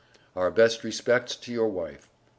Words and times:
Our 0.35 0.49
best 0.49 0.83
respects 0.83 1.35
to 1.35 1.51
your 1.51 1.67
wife. 1.67 2.09